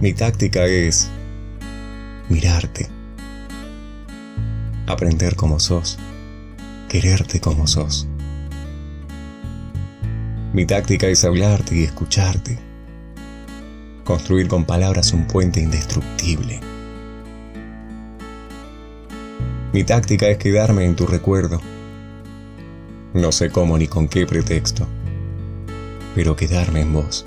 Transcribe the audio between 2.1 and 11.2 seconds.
mirarte, aprender como sos, quererte como sos. Mi táctica